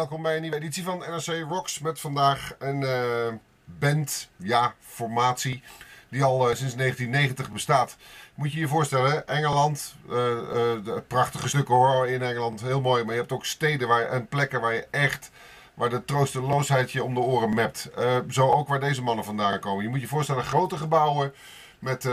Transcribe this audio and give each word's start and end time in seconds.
Welkom 0.00 0.22
bij 0.22 0.34
een 0.34 0.40
nieuwe 0.42 0.56
editie 0.56 0.84
van 0.84 0.98
NRC 0.98 1.48
Rocks 1.48 1.78
met 1.78 2.00
vandaag 2.00 2.54
een 2.58 2.82
eh, 2.82 3.34
band, 3.64 4.28
ja, 4.36 4.74
formatie, 4.80 5.62
die 6.08 6.24
al 6.24 6.50
eh, 6.50 6.56
sinds 6.56 6.74
1990 6.74 7.52
bestaat. 7.52 7.96
Moet 8.34 8.52
je 8.52 8.60
je 8.60 8.68
voorstellen, 8.68 9.28
Engeland, 9.28 9.94
eh, 10.10 10.96
prachtige 11.08 11.48
stukken 11.48 11.74
hoor 11.74 12.08
in 12.08 12.22
Engeland, 12.22 12.60
heel 12.60 12.80
mooi, 12.80 13.04
maar 13.04 13.14
je 13.14 13.20
hebt 13.20 13.32
ook 13.32 13.44
steden 13.44 13.88
waar, 13.88 14.02
en 14.02 14.28
plekken 14.28 14.60
waar 14.60 14.74
je 14.74 14.86
echt, 14.90 15.30
waar 15.74 15.90
de 15.90 16.04
troosteloosheid 16.04 16.92
je 16.92 17.04
om 17.04 17.14
de 17.14 17.20
oren 17.20 17.54
mept. 17.54 17.90
zo 18.28 18.50
ook 18.50 18.68
waar 18.68 18.80
deze 18.80 19.02
mannen 19.02 19.24
vandaan 19.24 19.60
komen. 19.60 19.82
Je 19.82 19.90
moet 19.90 20.00
je 20.00 20.08
voorstellen, 20.08 20.44
grote 20.44 20.76
gebouwen, 20.76 21.34
met 21.78 22.08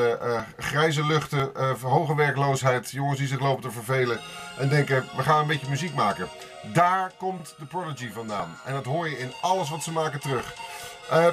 grijze 0.57 1.05
luchten, 1.05 1.51
hoge 1.81 2.15
werkloosheid, 2.15 2.91
jongens 2.91 3.19
die 3.19 3.27
zich 3.27 3.39
lopen 3.39 3.61
te 3.61 3.71
vervelen 3.71 4.19
en 4.57 4.69
denken 4.69 5.05
we 5.15 5.23
gaan 5.23 5.41
een 5.41 5.47
beetje 5.47 5.69
muziek 5.69 5.93
maken. 5.93 6.27
Daar 6.73 7.11
komt 7.17 7.55
de 7.57 7.65
Prodigy 7.65 8.11
vandaan. 8.11 8.59
En 8.65 8.73
dat 8.73 8.85
hoor 8.85 9.09
je 9.09 9.19
in 9.19 9.33
alles 9.41 9.69
wat 9.69 9.83
ze 9.83 9.91
maken 9.91 10.19
terug. 10.19 10.53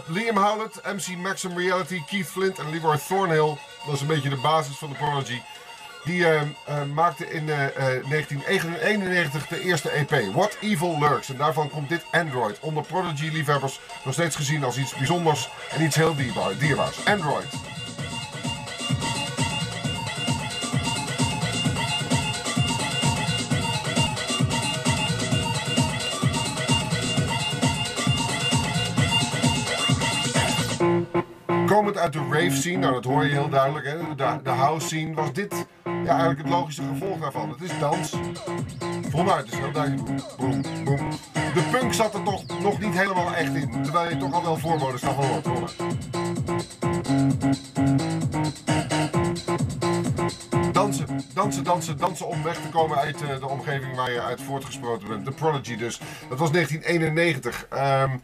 Liam 0.06 0.36
Howlett, 0.36 0.80
MC 0.84 1.16
Maxim 1.16 1.58
Reality, 1.58 2.04
Keith 2.04 2.26
Flint 2.26 2.58
en 2.58 2.70
Leroy 2.70 2.98
Thornhill. 2.98 3.56
Dat 3.86 3.94
is 3.94 4.00
een 4.00 4.06
beetje 4.06 4.28
de 4.28 4.40
basis 4.40 4.76
van 4.76 4.88
de 4.88 4.94
Prodigy. 4.94 5.40
Die 6.04 6.26
maakte 6.94 7.30
in 7.30 7.46
1991 7.46 9.46
de 9.46 9.60
eerste 9.60 9.90
EP, 9.90 10.32
What 10.32 10.56
Evil 10.60 10.98
Lurks. 10.98 11.28
En 11.28 11.36
daarvan 11.36 11.70
komt 11.70 11.88
dit 11.88 12.04
Android, 12.10 12.60
onder 12.60 12.84
Prodigy-liefhebbers 12.84 13.80
nog 14.04 14.14
steeds 14.14 14.36
gezien 14.36 14.64
als 14.64 14.76
iets 14.76 14.94
bijzonders 14.94 15.48
en 15.70 15.82
iets 15.82 15.96
heel 15.96 16.14
dierbaars. 16.58 17.04
Android. 17.04 17.46
Komend 31.74 31.98
uit 31.98 32.12
de 32.12 32.26
rave 32.30 32.56
scene, 32.56 32.76
nou 32.76 32.92
dat 32.92 33.04
hoor 33.04 33.24
je 33.24 33.30
heel 33.30 33.48
duidelijk, 33.48 33.86
hè? 33.86 33.96
De, 34.16 34.42
de 34.42 34.50
house 34.50 34.86
scene, 34.86 35.14
was 35.14 35.32
dit 35.32 35.66
ja, 35.84 36.06
eigenlijk 36.06 36.38
het 36.38 36.48
logische 36.48 36.82
gevolg 36.82 37.20
daarvan. 37.20 37.50
Het 37.50 37.62
is 37.62 37.78
dans. 37.78 38.14
Voluit, 39.08 39.46
is 39.46 39.58
heel 39.58 39.72
duidelijk. 39.72 40.04
Boom, 40.36 40.62
boom. 40.84 41.10
De 41.32 41.68
punk 41.70 41.94
zat 41.94 42.14
er 42.14 42.22
toch 42.22 42.60
nog 42.60 42.80
niet 42.80 42.98
helemaal 42.98 43.34
echt 43.34 43.54
in, 43.54 43.82
terwijl 43.82 44.10
je 44.10 44.16
toch 44.16 44.32
al 44.32 44.42
wel 44.42 44.56
voorboden 44.56 45.00
van 45.00 45.14
hoort. 45.14 45.46
Hoor. 45.46 45.70
Dansen, 50.72 51.06
dansen, 51.34 51.64
dansen, 51.64 51.98
dansen 51.98 52.26
om 52.26 52.42
weg 52.42 52.60
te 52.60 52.68
komen 52.68 52.98
uit 52.98 53.22
uh, 53.22 53.38
de 53.40 53.48
omgeving 53.48 53.96
waar 53.96 54.12
je 54.12 54.20
uit 54.20 54.42
voortgesproten 54.42 55.08
bent. 55.08 55.24
The 55.24 55.30
Prodigy 55.30 55.76
dus. 55.76 56.00
Dat 56.28 56.38
was 56.38 56.50
1991. 56.50 57.66
Um, 57.72 58.20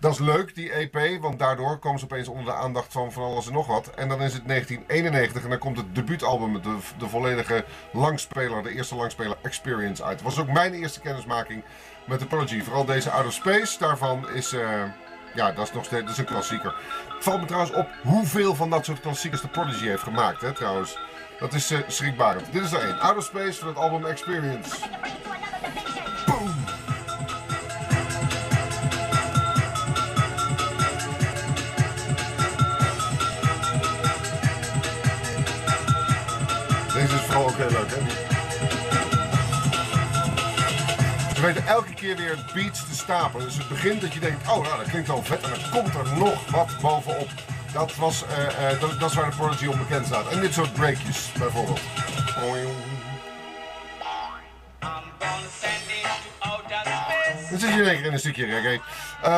dat 0.00 0.12
is 0.12 0.18
leuk, 0.18 0.54
die 0.54 0.72
EP, 0.72 1.20
want 1.20 1.38
daardoor 1.38 1.78
komen 1.78 1.98
ze 1.98 2.04
opeens 2.04 2.28
onder 2.28 2.44
de 2.44 2.54
aandacht 2.54 2.92
van 2.92 3.12
van 3.12 3.22
alles 3.22 3.46
en 3.46 3.52
nog 3.52 3.66
wat. 3.66 3.90
En 3.90 4.08
dan 4.08 4.22
is 4.22 4.32
het 4.32 4.48
1991 4.48 5.42
en 5.42 5.50
dan 5.50 5.58
komt 5.58 5.76
het 5.76 5.94
debuutalbum 5.94 6.62
de, 6.62 6.76
de 6.98 7.08
volledige 7.08 7.64
langspeler, 7.92 8.62
de 8.62 8.74
eerste 8.74 8.94
langspeler 8.94 9.36
Experience 9.42 10.04
uit. 10.04 10.22
Was 10.22 10.38
ook 10.38 10.52
mijn 10.52 10.74
eerste 10.74 11.00
kennismaking 11.00 11.64
met 12.06 12.18
de 12.18 12.26
Prodigy. 12.26 12.62
Vooral 12.62 12.84
deze 12.84 13.10
Out 13.10 13.26
of 13.26 13.32
Space, 13.32 13.78
daarvan 13.78 14.30
is, 14.30 14.52
uh, 14.52 14.82
ja, 15.34 15.52
dat 15.52 15.66
is 15.66 15.72
nog 15.72 15.84
steeds 15.84 16.18
een 16.18 16.24
klassieker. 16.24 16.74
Het 17.14 17.24
valt 17.24 17.40
me 17.40 17.46
trouwens 17.46 17.74
op 17.74 17.88
hoeveel 18.02 18.54
van 18.54 18.70
dat 18.70 18.84
soort 18.84 19.00
klassiekers 19.00 19.42
de 19.42 19.48
Prodigy 19.48 19.86
heeft 19.86 20.02
gemaakt, 20.02 20.40
hè, 20.40 20.52
trouwens. 20.52 20.98
Dat 21.38 21.54
is 21.54 21.72
uh, 21.72 21.78
schrikbarend. 21.86 22.52
Dit 22.52 22.62
is 22.62 22.72
er 22.72 22.84
één. 22.84 22.98
Out 22.98 23.16
of 23.16 23.24
Space 23.24 23.58
van 23.58 23.68
het 23.68 23.76
album 23.76 24.04
Experience. 24.04 24.76
Deze 37.00 37.14
is 37.14 37.20
vooral 37.20 37.44
ook 37.44 37.56
heel 37.56 37.70
leuk, 37.70 37.90
hè? 37.90 38.00
Ze 41.34 41.40
weten 41.40 41.66
elke 41.66 41.94
keer 41.94 42.16
weer 42.16 42.38
beats 42.54 42.88
te 42.88 42.94
stapelen. 42.94 43.46
Dus 43.46 43.56
het 43.56 43.68
begint 43.68 44.00
dat 44.00 44.12
je 44.12 44.20
denkt, 44.20 44.48
oh 44.48 44.62
nou 44.62 44.76
dat 44.76 44.88
klinkt 44.88 45.08
wel 45.08 45.22
vet. 45.22 45.42
En 45.42 45.50
dan 45.50 45.70
komt 45.70 45.94
er 45.94 46.18
nog 46.18 46.50
wat 46.50 46.68
bovenop. 46.80 47.28
Dat, 47.72 47.96
was, 47.96 48.24
uh, 48.24 48.72
uh, 48.72 48.80
dat, 48.80 49.00
dat, 49.00 49.10
is 49.10 49.16
waar 49.16 49.30
de 49.30 49.36
Prodigy 49.36 49.66
onbekend 49.66 50.06
staat. 50.06 50.28
En 50.28 50.40
dit 50.40 50.52
soort 50.52 50.72
breakjes 50.72 51.32
bijvoorbeeld. 51.38 51.80
Zit 57.60 57.74
je 57.74 57.82
in 57.82 58.04
één 58.04 58.12
een 58.12 58.18
stukje 58.18 58.44
reggae. 58.44 58.80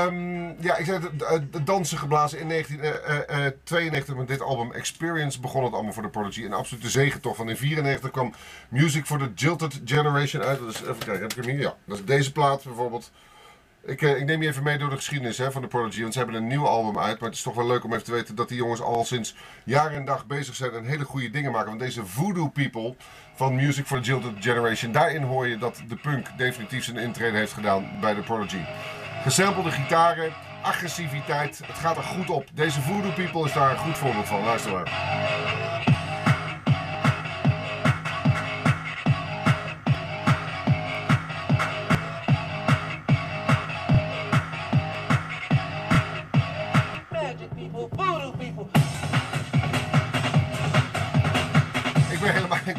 Um, 0.07 0.57
ja, 0.61 0.77
ik 0.77 0.85
zei 0.85 1.01
het, 1.01 1.67
dansen 1.67 1.99
geblazen 1.99 2.39
in 2.39 2.49
1992 2.49 4.15
met 4.15 4.29
dit 4.29 4.41
album 4.41 4.73
Experience 4.73 5.41
begon 5.41 5.65
het 5.65 5.73
allemaal 5.73 5.93
voor 5.93 6.03
de 6.03 6.09
Prodigy. 6.09 6.45
Een 6.45 6.53
absolute 6.53 6.91
zegentocht. 6.91 7.37
Van 7.37 7.49
in 7.49 7.57
94 7.57 8.11
kwam 8.11 8.35
Music 8.69 9.07
for 9.07 9.19
the 9.19 9.33
Jilted 9.35 9.81
Generation 9.85 10.43
uit. 10.43 10.61
Is, 10.61 10.81
even 10.81 10.99
kijken, 10.99 11.21
heb 11.21 11.33
ik 11.33 11.45
hem 11.45 11.55
hier? 11.55 11.61
Ja, 11.61 11.77
dat 11.85 11.99
is 11.99 12.05
deze 12.05 12.33
plaat 12.33 12.65
bijvoorbeeld. 12.65 13.11
Ik, 13.85 14.01
ik, 14.01 14.25
neem 14.25 14.43
je 14.43 14.49
even 14.49 14.63
mee 14.63 14.79
door 14.79 14.91
de 14.91 14.97
geschiedenis 14.97 15.39
hè, 15.39 15.53
van 15.53 15.63
de 15.63 15.69
Prodigy, 15.69 16.01
want 16.01 16.13
ze 16.13 16.19
hebben 16.19 16.37
een 16.37 16.47
nieuw 16.47 16.67
album 16.67 16.99
uit. 16.99 17.21
Maar 17.21 17.29
het 17.29 17.39
is 17.39 17.45
toch 17.45 17.55
wel 17.55 17.67
leuk 17.67 17.85
om 17.85 17.93
even 17.93 18.05
te 18.05 18.13
weten 18.13 18.35
dat 18.35 18.49
die 18.49 18.57
jongens 18.57 18.81
al 18.81 19.05
sinds 19.05 19.35
jaar 19.65 19.93
en 19.93 20.05
dag 20.05 20.27
bezig 20.27 20.55
zijn 20.55 20.73
en 20.73 20.85
hele 20.85 21.05
goede 21.05 21.31
dingen 21.31 21.53
maken. 21.53 21.69
Want 21.69 21.81
deze 21.81 22.07
Voodoo 22.07 22.49
People 22.49 22.95
van 23.35 23.55
Music 23.55 23.87
for 23.87 24.01
the 24.01 24.05
Jilted 24.05 24.33
Generation, 24.41 24.93
daarin 24.93 25.23
hoor 25.23 25.47
je 25.47 25.59
dat 25.59 25.83
de 25.89 25.97
punk 25.97 26.27
definitief 26.37 26.85
zijn 26.85 26.97
intrede 26.97 27.37
heeft 27.37 27.53
gedaan 27.53 27.91
bij 28.01 28.15
de 28.15 28.21
Prodigy. 28.21 28.63
Gesampelde 29.23 29.71
gitaren, 29.71 30.33
agressiviteit, 30.63 31.61
het 31.67 31.79
gaat 31.79 31.97
er 31.97 32.03
goed 32.03 32.31
op. 32.31 32.45
Deze 32.55 32.81
Voodoo 32.81 33.13
People 33.13 33.45
is 33.45 33.53
daar 33.53 33.71
een 33.71 33.79
goed 33.79 33.99
voorbeeld 33.99 34.27
van. 34.27 34.45
Luister 34.45 34.73
maar. 34.73 35.42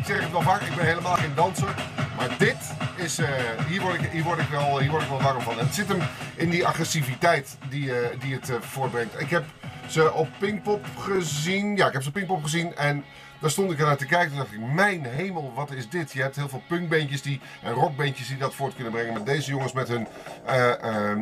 Ik 0.04 0.10
zeg 0.10 0.22
het 0.22 0.32
wel 0.32 0.42
vaak, 0.42 0.62
ik 0.62 0.76
ben 0.76 0.86
helemaal 0.86 1.16
geen 1.16 1.36
danser. 1.36 1.76
Maar 2.18 2.38
dit 2.38 2.58
is, 2.96 3.20
uh, 3.20 3.28
hier, 3.68 3.82
word 3.82 3.94
ik, 3.94 4.10
hier, 4.12 4.24
word 4.24 4.40
ik 4.40 4.48
wel, 4.48 4.80
hier 4.80 4.90
word 4.90 5.04
ik 5.04 5.10
wel 5.10 5.22
warm 5.22 5.42
van. 5.42 5.58
het 5.58 5.76
zit 5.76 5.88
hem 5.88 6.02
in 6.36 6.50
die 6.50 6.68
agressiviteit 6.68 7.58
die, 7.70 7.86
uh, 7.86 7.96
die 8.20 8.34
het 8.34 8.50
uh, 8.50 8.56
voortbrengt. 8.60 9.22
Ik 9.22 9.30
heb 9.30 9.44
ze 9.88 10.14
op 10.14 10.28
Pinkpop 10.38 10.86
gezien. 10.98 11.76
Ja, 11.76 11.88
ik 11.88 11.94
heb 11.94 12.02
ze 12.02 12.08
op 12.08 12.14
Pinkpop 12.14 12.44
gezien. 12.44 12.76
En 12.76 13.04
daar 13.44 13.52
stond 13.52 13.72
ik 13.72 13.80
ernaar 13.80 13.98
te 13.98 14.06
kijken. 14.06 14.30
Toen 14.30 14.38
dacht 14.38 14.54
ik, 14.54 14.60
mijn 14.60 15.06
hemel, 15.06 15.52
wat 15.56 15.72
is 15.72 15.90
dit? 15.90 16.12
Je 16.12 16.22
hebt 16.22 16.36
heel 16.36 16.50
veel 16.50 16.62
punkbeentjes 16.68 17.22
die, 17.22 17.42
en 17.62 17.74
rockbeentjes 17.74 18.28
die 18.28 18.38
dat 18.38 18.54
voort 18.54 18.76
kunnen 18.76 18.94
brengen. 18.94 19.14
Maar 19.14 19.24
deze 19.24 19.50
jongens 19.50 19.72
met 19.72 19.88
hun, 19.88 20.08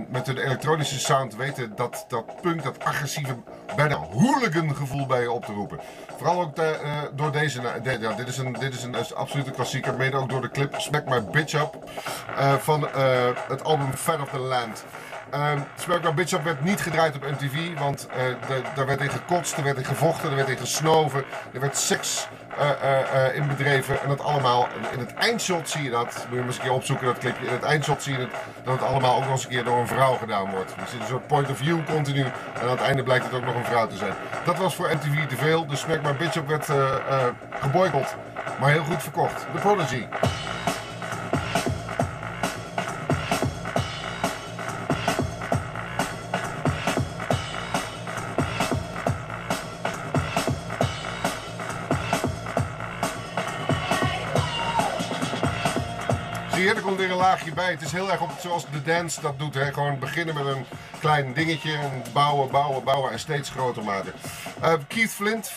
met 0.09 0.27
hun 0.27 0.37
elektronische 0.37 0.99
sound 0.99 1.35
weten 1.35 1.75
dat, 1.75 2.05
dat 2.07 2.41
punk, 2.41 2.63
dat 2.63 2.83
agressieve, 2.83 3.35
bijna 3.75 3.95
hooligan 3.95 4.75
gevoel 4.75 5.05
bij 5.05 5.21
je 5.21 5.31
op 5.31 5.45
te 5.45 5.53
roepen. 5.53 5.79
Vooral 6.17 6.41
ook 6.41 6.55
de, 6.55 6.79
uh, 6.83 7.01
door 7.13 7.31
deze. 7.31 7.61
De, 7.83 7.97
ja, 7.99 8.13
dit 8.13 8.27
is, 8.27 8.37
een, 8.37 8.53
dit 8.53 8.73
is 8.73 8.83
een, 8.83 8.93
een 8.93 9.15
absolute 9.15 9.51
klassieker. 9.51 9.95
Mede 9.95 10.17
ook 10.17 10.29
door 10.29 10.41
de 10.41 10.51
clip 10.51 10.75
Smack 10.77 11.05
My 11.05 11.23
Bitch 11.23 11.53
Up. 11.53 11.77
Van 12.59 12.87
het 13.47 13.63
album 13.63 13.93
Fat 13.93 14.21
of 14.21 14.29
the 14.29 14.39
Land. 14.39 14.83
Uh, 15.33 15.53
My 15.87 16.13
Bitch 16.13 16.33
Up 16.33 16.43
werd 16.43 16.63
niet 16.63 16.81
gedraaid 16.81 17.15
op 17.15 17.21
MTV. 17.21 17.79
Want 17.79 18.07
daar 18.75 18.85
werd 18.85 19.01
in 19.01 19.09
gekotst, 19.09 19.57
er 19.57 19.63
werd 19.63 19.77
in 19.77 19.85
gevochten, 19.85 20.29
er 20.29 20.35
werd 20.35 20.49
in 20.49 20.57
gesnoven. 20.57 21.23
Er 21.53 21.59
werd 21.59 21.77
seks 21.77 22.27
in 23.33 23.47
bedreven. 23.47 24.01
En 24.01 24.09
dat 24.09 24.19
allemaal. 24.19 24.67
In 24.91 24.99
het 24.99 25.13
eindshot 25.13 25.69
zie 25.69 25.83
je 25.83 25.89
dat. 25.89 26.13
Moet 26.13 26.29
je 26.29 26.35
maar 26.35 26.45
eens 26.45 26.55
een 26.55 26.61
keer 26.61 26.71
opzoeken 26.71 27.05
dat 27.05 27.17
clipje. 27.17 27.45
In 27.45 27.53
het 27.53 27.63
eindshot 27.63 28.03
zie 28.03 28.17
je 28.17 28.27
dat 28.63 28.73
het 28.73 28.83
allemaal 28.83 29.15
ook 29.15 29.23
nog 29.23 29.31
eens 29.31 29.43
een 29.43 29.49
keer 29.49 29.63
door 29.63 29.77
een 29.77 29.87
vrouw 29.87 30.13
gedaan 30.13 30.51
wordt. 30.51 30.73
Dus 30.79 30.93
een 30.93 31.07
soort 31.07 31.27
point 31.27 31.49
of 31.49 31.57
view 31.57 31.79
continu. 31.85 32.21
En 32.21 32.61
aan 32.61 32.69
het 32.69 32.81
einde 32.81 33.03
blijkt 33.03 33.25
het 33.25 33.33
ook 33.33 33.45
nog 33.45 33.55
een 33.55 33.65
vrouw 33.65 33.87
te 33.87 33.97
zijn. 33.97 34.13
Dat 34.45 34.57
was 34.57 34.75
voor 34.75 34.89
MTV 34.93 35.27
te 35.27 35.35
veel. 35.35 35.67
Dus 35.67 35.79
Smack 35.79 36.01
My 36.01 36.15
Bitch 36.15 36.41
werd 36.47 36.69
geboycott. 37.59 38.15
Maar 38.59 38.71
heel 38.71 38.83
goed 38.83 39.03
verkocht. 39.03 39.45
The 39.53 39.59
Prodigy. 39.59 40.05
Er 56.75 56.81
komt 56.81 56.97
weer 56.97 57.11
een 57.11 57.17
laagje 57.17 57.53
bij. 57.53 57.71
Het 57.71 57.81
is 57.81 57.91
heel 57.91 58.11
erg 58.11 58.21
op, 58.21 58.29
zoals 58.39 58.65
de 58.71 58.81
dance 58.81 59.21
dat 59.21 59.39
doet. 59.39 59.53
Hè. 59.53 59.73
Gewoon 59.73 59.99
beginnen 59.99 60.35
met 60.35 60.45
een 60.45 60.65
klein 60.99 61.33
dingetje 61.33 61.73
en 61.73 62.03
bouwen, 62.13 62.51
bouwen, 62.51 62.83
bouwen 62.83 63.11
en 63.11 63.19
steeds 63.19 63.49
groter 63.49 63.83
maken. 63.83 64.13
Uh, 64.61 64.73
Keith 64.87 65.09
Flint, 65.09 65.51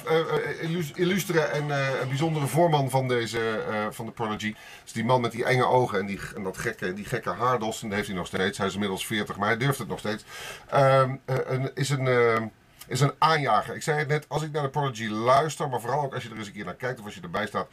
uh, 0.62 0.90
illustere 0.94 1.40
en 1.40 1.66
uh, 1.66 1.88
bijzondere 2.08 2.46
voorman 2.46 2.90
van, 2.90 3.08
deze, 3.08 3.64
van 3.90 4.06
de 4.06 4.12
Prodigy. 4.12 4.54
Dus 4.82 4.92
die 4.92 5.04
man 5.04 5.20
met 5.20 5.32
die 5.32 5.44
enge 5.44 5.66
ogen 5.66 5.98
en, 5.98 6.06
die, 6.06 6.20
en 6.36 6.42
dat 6.42 6.58
gekke, 6.58 6.92
die 6.92 7.04
gekke 7.04 7.30
haardos. 7.30 7.80
Dat 7.80 7.92
heeft 7.92 8.06
hij 8.06 8.16
nog 8.16 8.26
steeds. 8.26 8.58
Hij 8.58 8.66
is 8.66 8.74
inmiddels 8.74 9.06
40, 9.06 9.36
maar 9.36 9.48
hij 9.48 9.58
durft 9.58 9.78
het 9.78 9.88
nog 9.88 9.98
steeds. 9.98 10.24
Ehm, 10.68 11.16
een, 11.24 11.70
is 11.74 11.90
een 11.90 12.50
is 12.86 13.00
een 13.00 13.12
aanjager. 13.18 13.74
Ik 13.74 13.82
zei 13.82 13.98
het 13.98 14.08
net, 14.08 14.24
als 14.28 14.42
ik 14.42 14.52
naar 14.52 14.62
de 14.62 14.68
Prodigy 14.68 15.08
luister, 15.08 15.68
maar 15.68 15.80
vooral 15.80 16.02
ook 16.02 16.14
als 16.14 16.22
je 16.22 16.30
er 16.30 16.36
eens 16.36 16.46
een 16.46 16.52
keer 16.52 16.64
naar 16.64 16.74
kijkt 16.74 16.98
of 16.98 17.04
als 17.04 17.14
je 17.14 17.20
erbij 17.20 17.46
staat, 17.46 17.68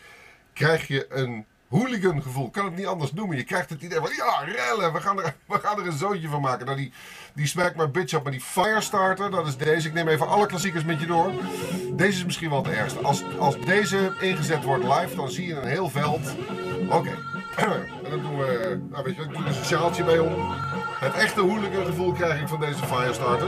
krijg 0.54 0.88
je 0.88 1.06
een 1.10 1.46
hooligan 1.72 2.22
gevoel. 2.22 2.50
Kan 2.50 2.66
het 2.66 2.76
niet 2.76 2.86
anders 2.86 3.14
noemen. 3.14 3.38
Je 3.38 3.44
krijgt 3.44 3.70
het 3.70 3.82
idee 3.82 4.00
van, 4.00 4.10
ja, 4.16 4.54
rellen, 4.54 4.94
we 4.94 5.02
gaan 5.02 5.22
er, 5.22 5.36
we 5.48 5.60
gaan 5.60 5.80
er 5.80 5.86
een 5.86 5.98
zootje 5.98 6.28
van 6.28 6.42
maken. 6.42 6.66
Nou, 6.66 6.78
die, 6.78 6.94
die 7.34 7.48
Smack 7.48 7.76
My 7.76 7.90
Bitch 7.90 8.14
Up, 8.14 8.24
maar 8.24 8.32
die 8.32 8.42
Firestarter, 8.42 9.32
dat 9.32 9.48
is 9.48 9.58
deze. 9.58 9.88
Ik 9.88 9.94
neem 9.94 10.08
even 10.08 10.28
alle 10.28 10.46
klassiekers 10.46 10.84
met 10.84 11.00
je 11.00 11.06
door. 11.06 11.32
Deze 11.94 12.18
is 12.18 12.26
misschien 12.26 12.50
wel 12.50 12.64
het 12.64 12.74
ergste. 12.74 13.00
Als, 13.00 13.24
als 13.40 13.60
deze 13.60 14.16
ingezet 14.20 14.64
wordt 14.64 14.84
live, 14.84 15.16
dan 15.16 15.30
zie 15.30 15.48
je 15.48 15.56
een 15.56 15.68
heel 15.68 15.90
veld. 15.90 16.36
Oké. 16.90 17.18
en 18.04 18.10
dan 18.10 18.22
doen 18.22 18.38
we, 18.38 18.80
nou 18.90 19.04
weet 19.04 19.16
je, 19.16 19.22
ik 19.22 19.34
doe 19.34 19.46
een 19.46 19.66
sjaaltje 19.66 20.04
bij 20.04 20.20
om. 20.20 20.34
Het 21.00 21.14
echte 21.14 21.42
hooligan 21.42 21.86
gevoel 21.86 22.12
krijg 22.12 22.42
ik 22.42 22.48
van 22.48 22.60
deze 22.60 22.86
Firestarter. 22.86 23.48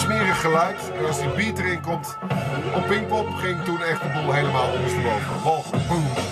Smerig 0.00 0.40
geluid. 0.40 0.92
En 0.98 1.06
als 1.06 1.18
die 1.18 1.28
beat 1.28 1.58
erin 1.58 1.80
komt 1.80 2.18
op 2.74 2.86
Pinkpop, 2.86 3.34
ging 3.34 3.64
toen 3.64 3.82
echt 3.82 4.02
de 4.02 4.08
boel 4.08 4.32
helemaal 4.32 4.72
ondersteboven. 4.72 5.42
Walgelijk. 5.42 5.88
Boom. 5.88 6.29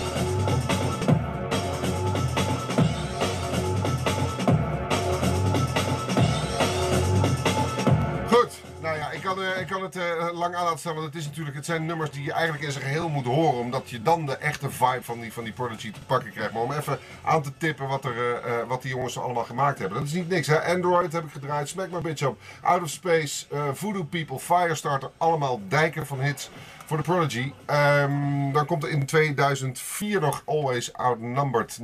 Ik 9.57 9.67
kan, 9.67 9.81
uh, 9.81 9.87
ik 9.89 9.91
kan 9.91 10.03
het 10.11 10.31
uh, 10.31 10.39
lang 10.39 10.55
aan 10.55 10.63
laten 10.63 10.79
staan, 10.79 10.93
want 10.93 11.05
het, 11.05 11.15
is 11.15 11.25
natuurlijk, 11.25 11.55
het 11.55 11.65
zijn 11.65 11.85
nummers 11.85 12.11
die 12.11 12.23
je 12.23 12.31
eigenlijk 12.31 12.63
in 12.63 12.71
zijn 12.71 12.83
geheel 12.83 13.09
moet 13.09 13.25
horen. 13.25 13.59
Omdat 13.59 13.89
je 13.89 14.01
dan 14.01 14.25
de 14.25 14.37
echte 14.37 14.69
vibe 14.69 15.03
van 15.03 15.19
die, 15.19 15.33
van 15.33 15.43
die 15.43 15.53
Prodigy 15.53 15.91
te 15.91 15.99
pakken 16.05 16.31
krijgt. 16.31 16.53
Maar 16.53 16.61
om 16.61 16.71
even 16.71 16.99
aan 17.23 17.41
te 17.41 17.51
tippen 17.57 17.87
wat, 17.87 18.05
er, 18.05 18.15
uh, 18.15 18.67
wat 18.67 18.81
die 18.81 18.91
jongens 18.91 19.19
allemaal 19.19 19.43
gemaakt 19.43 19.79
hebben. 19.79 19.97
Dat 19.97 20.07
is 20.07 20.13
niet 20.13 20.29
niks. 20.29 20.47
Hè? 20.47 20.63
Android 20.63 21.13
heb 21.13 21.23
ik 21.23 21.31
gedraaid, 21.31 21.69
Smack 21.69 21.91
My 21.91 22.01
Bitch 22.01 22.21
Up, 22.21 22.37
Out 22.61 22.81
of 22.81 22.89
Space, 22.89 23.45
Voodoo 23.73 24.03
People, 24.03 24.39
Firestarter. 24.39 25.09
Allemaal 25.17 25.61
dijken 25.67 26.07
van 26.07 26.21
hits 26.21 26.49
voor 26.85 26.97
de 26.97 27.03
Prodigy. 27.03 27.53
Um, 27.67 28.53
dan 28.53 28.65
komt 28.65 28.83
er 28.83 28.89
in 28.89 29.05
2004 29.05 30.21
nog 30.21 30.41
Always 30.45 30.93
Outnumbered, 30.93 31.79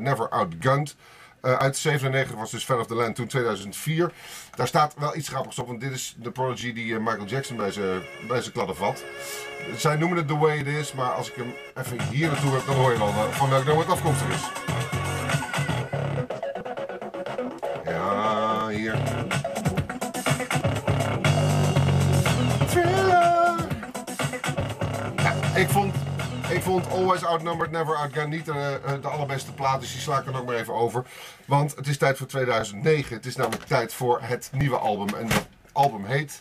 Never 0.00 0.28
Outgunned. 0.28 0.96
Uh, 1.42 1.56
uit 1.56 1.76
97 1.76 2.36
was 2.36 2.50
dus 2.50 2.64
Fell 2.64 2.78
of 2.78 2.86
the 2.86 2.94
Land, 2.94 3.16
toen 3.16 3.26
2004. 3.26 4.12
Daar 4.54 4.66
staat 4.66 4.94
wel 4.98 5.16
iets 5.16 5.28
grappigs 5.28 5.58
op, 5.58 5.66
want 5.66 5.80
dit 5.80 5.92
is 5.92 6.14
de 6.18 6.30
Prodigy 6.30 6.72
die 6.72 6.86
uh, 6.86 6.98
Michael 6.98 7.26
Jackson 7.26 7.56
bij 7.56 7.70
zijn 7.70 8.02
bij 8.28 8.42
kladden 8.52 8.76
vat. 8.76 9.04
Zij 9.76 9.96
noemen 9.96 10.18
het 10.18 10.28
The 10.28 10.36
Way 10.36 10.58
It 10.58 10.66
Is, 10.66 10.92
maar 10.92 11.10
als 11.10 11.28
ik 11.28 11.34
hem 11.34 11.54
even 11.74 12.02
hier 12.02 12.28
naartoe 12.28 12.52
heb, 12.52 12.66
dan 12.66 12.74
hoor 12.74 12.92
je 12.92 12.98
wel 12.98 13.08
uh, 13.08 13.30
van 13.30 13.50
welk 13.50 13.64
nummer 13.64 13.84
het 13.84 13.92
afkomstig 13.92 14.28
is. 14.28 14.97
Always 26.86 27.24
Outnumbered, 27.24 27.70
Never 27.70 27.96
Outgunned 27.96 28.30
niet 28.30 28.44
de, 28.44 28.80
eh, 28.84 28.92
de 29.00 29.08
allerbeste 29.08 29.52
plaat. 29.52 29.80
Dus 29.80 29.92
die 29.92 30.00
sla 30.00 30.18
ik 30.18 30.26
er 30.26 30.32
nog 30.32 30.44
maar 30.44 30.54
even 30.54 30.74
over. 30.74 31.04
Want 31.44 31.76
het 31.76 31.86
is 31.86 31.98
tijd 31.98 32.16
voor 32.16 32.26
2009. 32.26 33.16
Het 33.16 33.26
is 33.26 33.36
namelijk 33.36 33.64
tijd 33.64 33.92
voor 33.92 34.20
het 34.22 34.50
nieuwe 34.52 34.76
album. 34.78 35.16
En 35.16 35.28
dat 35.28 35.46
album 35.72 36.04
heet 36.04 36.38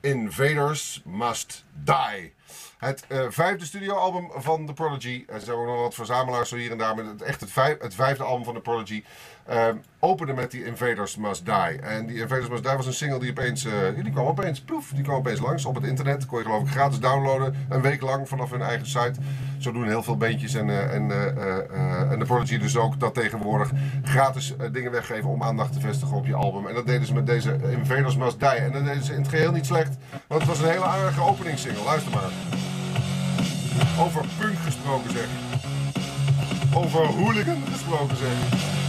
Invaders 0.00 1.02
Must 1.04 1.64
Die. 1.72 2.34
Het 2.78 3.04
uh, 3.08 3.18
vijfde 3.28 3.64
studioalbum 3.64 4.30
van 4.34 4.66
The 4.66 4.72
Prodigy. 4.72 5.24
Er 5.28 5.40
zijn 5.40 5.56
ook 5.56 5.66
nog 5.66 5.80
wat 5.80 5.94
verzamelaars 5.94 6.48
zo 6.48 6.56
hier 6.56 6.70
en 6.70 6.78
daar. 6.78 6.94
Maar 6.94 7.04
echt 7.24 7.40
het, 7.40 7.50
vijf, 7.50 7.80
het 7.80 7.94
vijfde 7.94 8.24
album 8.24 8.44
van 8.44 8.54
The 8.54 8.60
Prodigy. 8.60 9.04
Uh, 9.50 9.66
opende 9.98 10.32
met 10.32 10.50
die 10.50 10.64
Invaders 10.64 11.16
Must 11.16 11.44
Die. 11.44 11.80
En 11.80 12.06
die 12.06 12.20
Invaders 12.20 12.48
Must 12.48 12.62
Die 12.62 12.76
was 12.76 12.86
een 12.86 12.92
single 12.92 13.18
die 13.18 13.30
opeens... 13.30 13.64
Uh, 13.64 13.72
die 14.02 14.12
kwam 14.12 14.26
opeens, 14.26 14.60
ploef, 14.60 14.90
die 14.94 15.02
kwam 15.02 15.16
opeens 15.16 15.40
langs 15.40 15.64
op 15.64 15.74
het 15.74 15.84
internet. 15.84 16.26
Kon 16.26 16.38
je 16.38 16.44
geloof 16.44 16.62
ik 16.62 16.68
gratis 16.68 17.00
downloaden. 17.00 17.66
Een 17.68 17.82
week 17.82 18.00
lang 18.00 18.28
vanaf 18.28 18.50
hun 18.50 18.62
eigen 18.62 18.86
site. 18.86 19.12
Zo 19.58 19.72
doen 19.72 19.86
heel 19.86 20.02
veel 20.02 20.16
bandjes 20.16 20.54
en, 20.54 20.68
uh, 20.68 20.94
en, 20.94 21.10
en 22.10 22.18
The 22.18 22.24
Prodigy 22.24 22.58
dus 22.58 22.76
ook 22.76 23.00
dat 23.00 23.14
tegenwoordig 23.14 23.70
gratis 24.04 24.54
dingen 24.72 24.90
weggeven 24.92 25.30
om 25.30 25.42
aandacht 25.42 25.72
te 25.72 25.80
vestigen 25.80 26.16
op 26.16 26.26
je 26.26 26.34
album. 26.34 26.66
En 26.66 26.74
dat 26.74 26.86
deden 26.86 27.06
ze 27.06 27.14
met 27.14 27.26
deze 27.26 27.58
Invaders 27.70 28.16
Must 28.16 28.40
Die. 28.40 28.48
En 28.48 28.72
dat 28.72 28.84
deden 28.84 29.04
ze 29.04 29.12
in 29.12 29.20
het 29.20 29.28
geheel 29.28 29.52
niet 29.52 29.66
slecht. 29.66 29.96
Want 30.26 30.40
het 30.40 30.50
was 30.50 30.60
een 30.60 30.70
hele 30.70 30.84
aardige 30.84 31.22
openingssingle. 31.22 31.84
Luister 31.84 32.12
maar. 32.12 32.30
Over 33.98 34.24
punk 34.38 34.58
gesproken 34.64 35.10
zeg. 35.10 35.28
Over 36.74 37.06
hooligan 37.06 37.62
gesproken 37.72 38.16
zeg. 38.16 38.79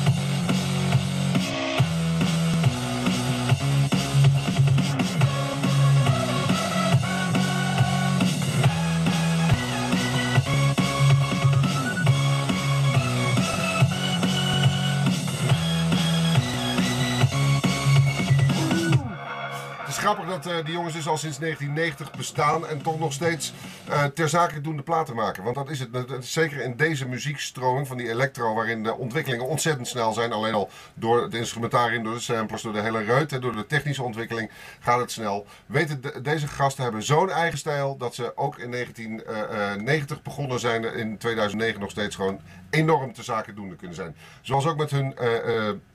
Dat 20.17 20.47
uh, 20.47 20.65
die 20.65 20.73
jongens 20.73 20.93
dus 20.93 21.07
al 21.07 21.17
sinds 21.17 21.39
1990 21.39 22.17
bestaan 22.17 22.67
en 22.67 22.81
toch 22.81 22.99
nog 22.99 23.13
steeds 23.13 23.53
uh, 23.89 24.03
ter 24.03 24.29
zake 24.29 24.61
doen 24.61 24.75
de 24.75 24.81
platen 24.81 25.15
maken. 25.15 25.43
Want 25.43 25.55
dat 25.55 25.69
is 25.69 25.79
het. 25.79 25.89
Zeker 26.19 26.61
in 26.61 26.75
deze 26.75 27.07
muziekstroming 27.07 27.87
van 27.87 27.97
die 27.97 28.09
electro, 28.09 28.53
waarin 28.53 28.83
de 28.83 28.95
ontwikkelingen 28.95 29.47
ontzettend 29.47 29.87
snel 29.87 30.13
zijn. 30.13 30.31
Alleen 30.31 30.53
al 30.53 30.69
door 30.93 31.21
het 31.21 31.33
instrumentarium, 31.33 32.03
door 32.03 32.13
de 32.13 32.19
samplers, 32.19 32.61
door 32.61 32.73
de 32.73 32.81
hele 32.81 33.03
reut, 33.03 33.41
door 33.41 33.55
de 33.55 33.65
technische 33.65 34.03
ontwikkeling 34.03 34.51
gaat 34.79 34.99
het 34.99 35.11
snel. 35.11 35.45
Weten 35.65 36.01
de, 36.01 36.21
deze 36.21 36.47
gasten 36.47 36.83
hebben 36.83 37.03
zo'n 37.03 37.29
eigen 37.29 37.57
stijl 37.57 37.97
dat 37.97 38.15
ze 38.15 38.37
ook 38.37 38.57
in 38.57 38.71
1990 38.71 40.17
eh, 40.17 40.23
begonnen 40.23 40.59
zijn, 40.59 40.83
in 40.83 41.17
2009 41.17 41.79
nog 41.79 41.89
steeds 41.89 42.15
gewoon 42.15 42.39
enorm 42.69 43.13
te 43.13 43.23
zaken 43.23 43.55
doende 43.55 43.75
kunnen 43.75 43.95
zijn. 43.95 44.15
Zoals 44.41 44.65
ook 44.65 44.77
met 44.77 44.91
hun 44.91 45.15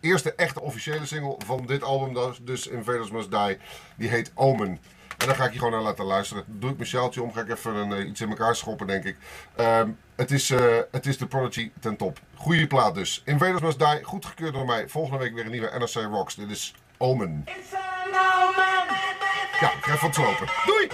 eerste 0.00 0.34
echte 0.34 0.60
officiële 0.60 1.06
single 1.06 1.36
van 1.38 1.66
dit 1.66 1.82
album, 1.82 2.34
dus 2.42 2.66
Invaders 2.66 3.10
Must. 3.10 3.30
Die 3.96 4.05
heet 4.08 4.32
Omen. 4.34 4.80
En 5.18 5.26
daar 5.26 5.36
ga 5.36 5.44
ik 5.44 5.52
je 5.52 5.58
gewoon 5.58 5.72
naar 5.72 5.82
laten 5.82 6.04
luisteren. 6.04 6.44
Doe 6.46 6.70
ik 6.70 6.76
mijn 6.76 6.88
sjaaltje 6.88 7.22
om, 7.22 7.32
ga 7.32 7.40
ik 7.40 7.48
even 7.48 7.74
een, 7.74 7.90
uh, 7.90 8.08
iets 8.08 8.20
in 8.20 8.28
elkaar 8.28 8.56
schoppen, 8.56 8.86
denk 8.86 9.04
ik. 9.04 9.16
Um, 9.60 9.98
het, 10.16 10.30
is, 10.30 10.50
uh, 10.50 10.76
het 10.90 11.06
is 11.06 11.18
de 11.18 11.26
Prodigy 11.26 11.70
ten 11.80 11.96
top. 11.96 12.18
Goeie 12.34 12.66
plaat 12.66 12.94
dus. 12.94 13.22
Invaders 13.24 13.60
Must 13.60 13.78
Die, 13.78 14.02
goed 14.02 14.26
gekeurd 14.26 14.54
door 14.54 14.66
mij. 14.66 14.88
Volgende 14.88 15.18
week 15.18 15.34
weer 15.34 15.44
een 15.44 15.50
nieuwe 15.50 15.78
NRC 15.78 15.94
Rocks. 15.94 16.34
Dit 16.34 16.50
is 16.50 16.74
Omen. 16.96 17.44
Ja, 19.60 19.72
ik 19.72 19.84
ga 19.84 19.92
even 19.92 20.06
wat 20.06 20.14
slopen. 20.14 20.46
Doei! 20.66 20.88